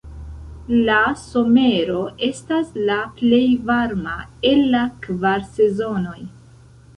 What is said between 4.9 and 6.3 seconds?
kvar sezonoj.